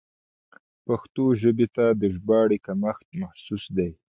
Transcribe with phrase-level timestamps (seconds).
[0.85, 3.91] پښتو ژبې ته د ژباړې کمښت محسوس دی.